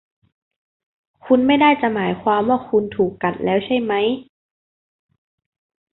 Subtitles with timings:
[1.25, 4.07] คุณไม่ได้จะหมายความว่าคุณถูกกัดแล้วใช่มั้ย?